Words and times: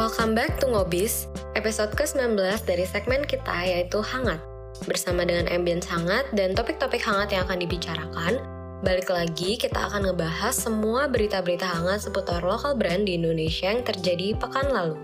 Welcome 0.00 0.32
back 0.32 0.56
to 0.64 0.72
Ngobis, 0.72 1.28
episode 1.52 1.92
ke-19 1.92 2.32
dari 2.64 2.88
segmen 2.88 3.20
kita 3.20 3.52
yaitu 3.68 4.00
Hangat. 4.00 4.40
Bersama 4.88 5.28
dengan 5.28 5.44
ambience 5.52 5.84
hangat 5.92 6.24
dan 6.32 6.56
topik-topik 6.56 7.04
hangat 7.04 7.36
yang 7.36 7.44
akan 7.44 7.60
dibicarakan, 7.60 8.40
balik 8.80 9.12
lagi 9.12 9.60
kita 9.60 9.76
akan 9.76 10.08
ngebahas 10.08 10.56
semua 10.56 11.04
berita-berita 11.04 11.68
hangat 11.68 12.08
seputar 12.08 12.40
lokal 12.40 12.80
brand 12.80 13.04
di 13.04 13.20
Indonesia 13.20 13.76
yang 13.76 13.84
terjadi 13.84 14.40
pekan 14.40 14.72
lalu. 14.72 14.96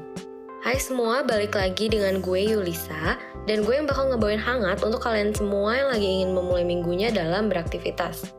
Hai 0.65 0.81
semua, 0.81 1.21
balik 1.21 1.61
lagi 1.61 1.93
dengan 1.93 2.25
gue 2.25 2.57
Yulisa, 2.57 3.21
dan 3.45 3.69
gue 3.69 3.77
yang 3.77 3.85
bakal 3.85 4.09
ngebawain 4.09 4.41
hangat 4.41 4.81
untuk 4.81 5.05
kalian 5.05 5.37
semua 5.37 5.77
yang 5.77 5.93
lagi 5.93 6.09
ingin 6.09 6.33
memulai 6.33 6.65
minggunya 6.65 7.13
dalam 7.13 7.53
beraktivitas 7.53 8.33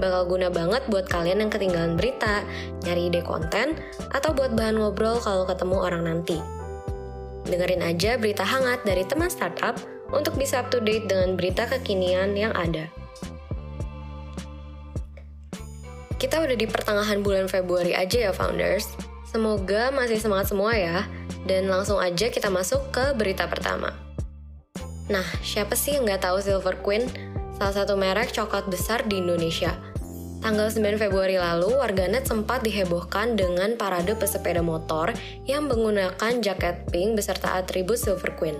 bakal 0.00 0.24
guna 0.24 0.48
banget 0.48 0.82
buat 0.88 1.06
kalian 1.06 1.44
yang 1.44 1.52
ketinggalan 1.52 1.94
berita, 1.94 2.42
nyari 2.88 3.12
ide 3.12 3.20
konten, 3.20 3.76
atau 4.10 4.32
buat 4.32 4.56
bahan 4.56 4.80
ngobrol 4.80 5.20
kalau 5.20 5.44
ketemu 5.44 5.76
orang 5.76 6.02
nanti. 6.08 6.40
Dengerin 7.44 7.84
aja 7.84 8.16
berita 8.16 8.42
hangat 8.42 8.80
dari 8.88 9.04
teman 9.04 9.28
startup 9.28 9.76
untuk 10.10 10.34
bisa 10.40 10.64
up 10.64 10.72
to 10.72 10.80
date 10.80 11.06
dengan 11.06 11.36
berita 11.36 11.68
kekinian 11.68 12.32
yang 12.34 12.56
ada. 12.56 12.88
Kita 16.20 16.36
udah 16.44 16.56
di 16.56 16.68
pertengahan 16.68 17.24
bulan 17.24 17.48
Februari 17.48 17.96
aja 17.96 18.28
ya 18.28 18.32
founders. 18.32 18.92
Semoga 19.24 19.88
masih 19.88 20.20
semangat 20.20 20.52
semua 20.52 20.76
ya. 20.76 21.08
Dan 21.48 21.72
langsung 21.72 21.96
aja 21.96 22.28
kita 22.28 22.52
masuk 22.52 22.92
ke 22.92 23.16
berita 23.16 23.48
pertama. 23.48 23.96
Nah, 25.08 25.24
siapa 25.40 25.72
sih 25.72 25.96
yang 25.96 26.04
nggak 26.04 26.28
tahu 26.28 26.44
Silver 26.44 26.76
Queen? 26.84 27.08
Salah 27.56 27.72
satu 27.72 27.96
merek 27.96 28.36
coklat 28.36 28.68
besar 28.68 29.00
di 29.08 29.24
Indonesia– 29.24 29.72
Tanggal 30.40 30.72
9 30.72 30.96
Februari 30.96 31.36
lalu, 31.36 31.76
warganet 31.76 32.24
sempat 32.24 32.64
dihebohkan 32.64 33.36
dengan 33.36 33.76
parade 33.76 34.16
pesepeda 34.16 34.64
motor 34.64 35.12
yang 35.44 35.68
menggunakan 35.68 36.40
jaket 36.40 36.88
pink 36.88 37.12
beserta 37.12 37.60
atribut 37.60 38.00
Silver 38.00 38.32
Queen. 38.40 38.56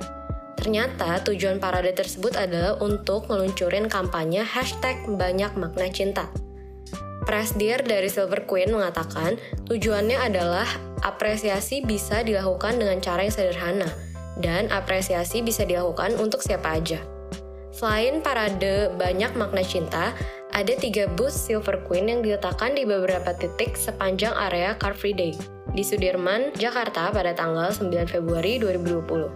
Ternyata 0.60 1.24
tujuan 1.24 1.56
parade 1.56 1.96
tersebut 1.96 2.36
adalah 2.36 2.76
untuk 2.84 3.32
meluncurin 3.32 3.88
kampanye 3.88 4.44
hashtag 4.44 5.00
banyak 5.08 5.56
makna 5.56 5.88
cinta. 5.88 6.28
Dari 7.30 8.10
Silver 8.10 8.42
Queen 8.44 8.74
mengatakan 8.74 9.38
tujuannya 9.70 10.18
adalah 10.18 10.66
apresiasi 11.00 11.80
bisa 11.80 12.20
dilakukan 12.20 12.76
dengan 12.76 12.98
cara 12.98 13.24
yang 13.24 13.32
sederhana, 13.32 13.88
dan 14.36 14.68
apresiasi 14.68 15.40
bisa 15.40 15.62
dilakukan 15.62 16.18
untuk 16.18 16.42
siapa 16.42 16.76
aja. 16.76 16.98
Selain 17.70 18.18
parade 18.18 18.90
banyak 18.98 19.32
makna 19.38 19.62
cinta, 19.62 20.10
ada 20.50 20.74
tiga 20.74 21.06
bus 21.14 21.32
Silver 21.32 21.78
Queen 21.86 22.10
yang 22.10 22.20
diletakkan 22.20 22.74
di 22.74 22.82
beberapa 22.82 23.30
titik 23.36 23.78
sepanjang 23.78 24.34
area 24.34 24.74
Car 24.76 24.94
Free 24.94 25.14
Day 25.14 25.34
di 25.70 25.86
Sudirman, 25.86 26.50
Jakarta 26.58 27.14
pada 27.14 27.30
tanggal 27.30 27.70
9 27.70 28.10
Februari 28.10 28.58
2020. 28.58 29.30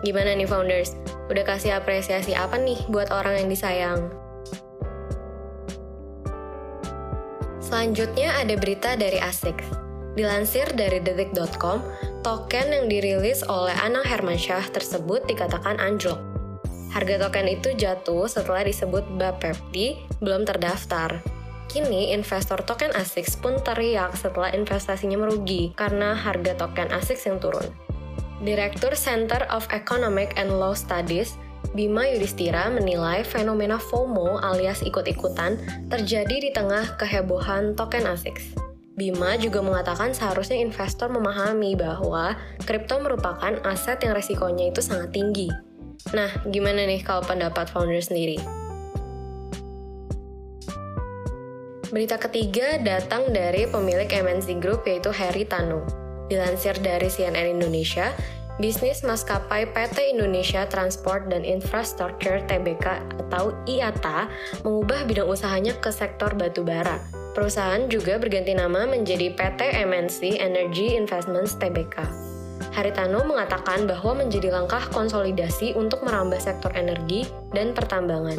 Gimana 0.00 0.32
nih 0.32 0.48
founders? 0.48 0.96
Udah 1.28 1.44
kasih 1.44 1.76
apresiasi 1.76 2.32
apa 2.32 2.56
nih 2.56 2.80
buat 2.88 3.12
orang 3.12 3.44
yang 3.44 3.48
disayang? 3.52 4.00
Selanjutnya 7.60 8.34
ada 8.34 8.56
berita 8.56 8.96
dari 8.96 9.20
ASICS. 9.20 9.78
Dilansir 10.18 10.66
dari 10.74 10.98
detik.com, 10.98 11.84
token 12.26 12.66
yang 12.74 12.86
dirilis 12.90 13.46
oleh 13.46 13.76
Anang 13.78 14.02
Hermansyah 14.02 14.74
tersebut 14.74 15.22
dikatakan 15.30 15.78
anjlok 15.78 16.29
Harga 16.90 17.22
token 17.22 17.46
itu 17.46 17.70
jatuh 17.78 18.26
setelah 18.26 18.66
disebut 18.66 19.06
Bapepti 19.14 20.02
belum 20.18 20.42
terdaftar. 20.42 21.22
Kini, 21.70 22.10
investor 22.10 22.66
token 22.66 22.90
ASICS 22.98 23.38
pun 23.38 23.54
teriak 23.62 24.18
setelah 24.18 24.50
investasinya 24.50 25.22
merugi 25.22 25.70
karena 25.78 26.18
harga 26.18 26.58
token 26.58 26.90
ASICS 26.90 27.30
yang 27.30 27.38
turun. 27.38 27.62
Direktur 28.42 28.98
Center 28.98 29.46
of 29.54 29.70
Economic 29.70 30.34
and 30.34 30.50
Law 30.58 30.74
Studies, 30.74 31.38
Bima 31.70 32.10
Yudhistira 32.10 32.66
menilai 32.74 33.22
fenomena 33.22 33.78
FOMO 33.78 34.42
alias 34.42 34.82
ikut-ikutan 34.82 35.62
terjadi 35.86 36.36
di 36.42 36.50
tengah 36.50 36.98
kehebohan 36.98 37.78
token 37.78 38.10
ASICS. 38.10 38.58
Bima 38.98 39.38
juga 39.38 39.62
mengatakan 39.62 40.10
seharusnya 40.10 40.58
investor 40.58 41.06
memahami 41.06 41.78
bahwa 41.78 42.34
kripto 42.66 42.98
merupakan 42.98 43.54
aset 43.62 44.02
yang 44.02 44.18
resikonya 44.18 44.74
itu 44.74 44.82
sangat 44.82 45.14
tinggi. 45.14 45.69
Nah, 46.10 46.30
gimana 46.50 46.86
nih 46.90 47.06
kalau 47.06 47.22
pendapat 47.22 47.70
founder 47.70 48.02
sendiri? 48.02 48.38
Berita 51.90 52.22
ketiga 52.22 52.78
datang 52.78 53.34
dari 53.34 53.66
pemilik 53.66 54.06
MNC 54.06 54.62
Group 54.62 54.86
yaitu 54.86 55.10
Harry 55.10 55.42
Tanu. 55.42 55.82
Dilansir 56.30 56.78
dari 56.78 57.10
CNN 57.10 57.58
Indonesia, 57.58 58.14
bisnis 58.62 59.02
maskapai 59.02 59.66
PT 59.74 60.14
Indonesia 60.14 60.62
Transport 60.70 61.26
dan 61.34 61.42
Infrastructure 61.42 62.38
Tbk 62.46 63.02
atau 63.26 63.58
IATA 63.66 64.30
mengubah 64.62 65.02
bidang 65.02 65.26
usahanya 65.26 65.74
ke 65.82 65.90
sektor 65.90 66.30
batubara. 66.38 67.02
Perusahaan 67.34 67.86
juga 67.90 68.22
berganti 68.22 68.54
nama 68.54 68.86
menjadi 68.86 69.34
PT 69.34 69.74
MNC 69.82 70.38
Energy 70.38 70.94
Investments 70.94 71.58
Tbk. 71.58 72.29
Haritano 72.70 73.24
mengatakan 73.24 73.88
bahwa 73.88 74.20
menjadi 74.20 74.52
langkah 74.52 74.84
konsolidasi 74.92 75.72
untuk 75.74 76.04
merambah 76.04 76.38
sektor 76.38 76.70
energi 76.76 77.24
dan 77.56 77.72
pertambangan. 77.72 78.36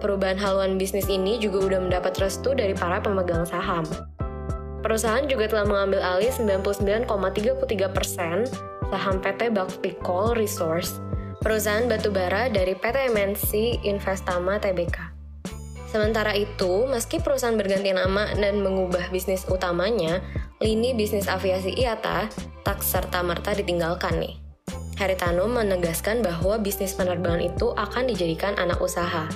Perubahan 0.00 0.38
haluan 0.40 0.80
bisnis 0.80 1.06
ini 1.06 1.38
juga 1.38 1.62
sudah 1.62 1.80
mendapat 1.84 2.12
restu 2.18 2.56
dari 2.56 2.74
para 2.74 2.98
pemegang 2.98 3.46
saham. 3.46 3.86
Perusahaan 4.82 5.22
juga 5.30 5.46
telah 5.46 5.62
mengambil 5.62 6.02
alih 6.02 6.34
99,33% 6.34 7.06
persen 7.94 8.50
saham 8.90 9.22
PT 9.22 9.54
Bakti 9.54 9.94
Coal 10.02 10.34
Resource, 10.34 10.98
perusahaan 11.38 11.86
batubara 11.86 12.50
dari 12.50 12.74
PT 12.74 13.14
MNC 13.14 13.50
Investama 13.86 14.58
Tbk. 14.58 15.12
Sementara 15.92 16.32
itu, 16.32 16.88
meski 16.88 17.20
perusahaan 17.20 17.52
berganti 17.52 17.92
nama 17.92 18.32
dan 18.32 18.64
mengubah 18.64 19.12
bisnis 19.12 19.44
utamanya, 19.44 20.24
lini 20.62 20.94
bisnis 20.94 21.26
aviasi 21.26 21.74
IATA 21.74 22.30
tak 22.62 22.86
serta-merta 22.86 23.50
ditinggalkan 23.58 24.22
nih. 24.22 24.38
Haritano 24.94 25.50
menegaskan 25.50 26.22
bahwa 26.22 26.62
bisnis 26.62 26.94
penerbangan 26.94 27.42
itu 27.42 27.74
akan 27.74 28.06
dijadikan 28.06 28.54
anak 28.54 28.78
usaha. 28.78 29.26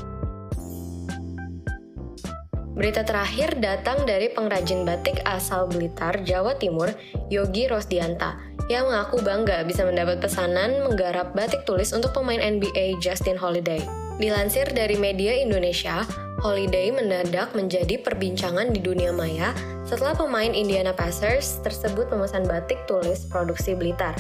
Berita 2.77 3.03
terakhir 3.03 3.59
datang 3.59 4.07
dari 4.07 4.31
pengrajin 4.31 4.87
batik 4.87 5.19
asal 5.27 5.67
Blitar, 5.67 6.23
Jawa 6.23 6.55
Timur, 6.61 6.93
Yogi 7.33 7.67
Rosdianta, 7.67 8.39
yang 8.71 8.87
mengaku 8.87 9.19
bangga 9.25 9.65
bisa 9.67 9.83
mendapat 9.83 10.23
pesanan 10.23 10.85
menggarap 10.85 11.35
batik 11.35 11.67
tulis 11.67 11.91
untuk 11.97 12.15
pemain 12.15 12.39
NBA 12.39 13.03
Justin 13.03 13.41
Holiday. 13.41 13.83
Dilansir 14.21 14.71
dari 14.71 14.95
media 15.01 15.35
Indonesia, 15.35 16.05
Holiday 16.37 16.93
mendadak 16.93 17.57
menjadi 17.57 17.97
perbincangan 17.97 18.69
di 18.69 18.85
dunia 18.85 19.09
maya 19.09 19.57
setelah 19.89 20.13
pemain 20.13 20.53
Indiana 20.53 20.93
Pacers 20.93 21.65
tersebut 21.65 22.13
memesan 22.13 22.45
batik 22.45 22.85
tulis 22.85 23.25
produksi 23.25 23.73
Blitar. 23.73 24.13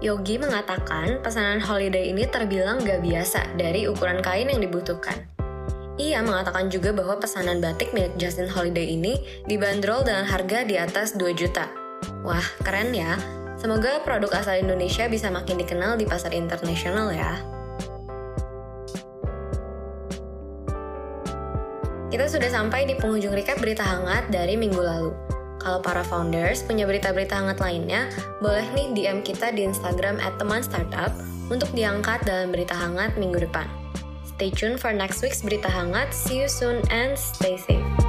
Yogi 0.00 0.40
mengatakan 0.40 1.20
pesanan 1.20 1.60
Holiday 1.60 2.08
ini 2.08 2.24
terbilang 2.24 2.80
gak 2.80 3.04
biasa 3.04 3.54
dari 3.60 3.84
ukuran 3.84 4.24
kain 4.24 4.48
yang 4.48 4.64
dibutuhkan. 4.64 5.28
Ia 6.00 6.24
mengatakan 6.24 6.72
juga 6.72 6.96
bahwa 6.96 7.20
pesanan 7.20 7.60
batik 7.60 7.92
milik 7.92 8.16
Justin 8.16 8.48
Holiday 8.48 8.96
ini 8.96 9.20
dibanderol 9.44 10.00
dengan 10.02 10.24
harga 10.24 10.64
di 10.64 10.80
atas 10.80 11.12
2 11.20 11.36
juta. 11.36 11.68
Wah, 12.24 12.42
keren 12.64 12.96
ya. 12.96 13.20
Semoga 13.60 14.00
produk 14.02 14.42
asal 14.42 14.58
Indonesia 14.58 15.06
bisa 15.06 15.28
makin 15.28 15.60
dikenal 15.60 16.00
di 16.00 16.08
pasar 16.08 16.32
internasional 16.32 17.12
ya. 17.12 17.38
Kita 22.12 22.28
sudah 22.28 22.52
sampai 22.52 22.84
di 22.84 22.92
penghujung 22.92 23.32
recap 23.32 23.56
berita 23.56 23.80
hangat 23.80 24.28
dari 24.28 24.52
minggu 24.52 24.76
lalu. 24.76 25.16
Kalau 25.56 25.80
para 25.80 26.04
founders 26.04 26.60
punya 26.60 26.84
berita-berita 26.84 27.40
hangat 27.40 27.56
lainnya, 27.56 28.12
boleh 28.44 28.68
nih 28.76 28.92
DM 28.92 29.24
kita 29.24 29.48
di 29.48 29.64
Instagram 29.64 30.20
at 30.20 30.36
teman 30.36 30.60
startup 30.60 31.08
untuk 31.48 31.72
diangkat 31.72 32.20
dalam 32.28 32.52
berita 32.52 32.76
hangat 32.76 33.16
minggu 33.16 33.48
depan. 33.48 33.64
Stay 34.28 34.52
tuned 34.52 34.76
for 34.76 34.92
next 34.92 35.24
week's 35.24 35.40
berita 35.40 35.72
hangat. 35.72 36.12
See 36.12 36.44
you 36.44 36.52
soon 36.52 36.84
and 36.92 37.16
stay 37.16 37.56
safe. 37.56 38.01